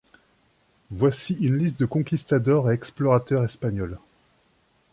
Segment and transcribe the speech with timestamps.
[0.89, 3.99] Voici une liste de conquistadors et explorateurs espagnols.